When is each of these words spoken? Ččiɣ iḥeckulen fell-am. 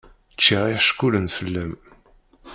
Ččiɣ 0.35 0.63
iḥeckulen 0.67 1.27
fell-am. 1.37 1.73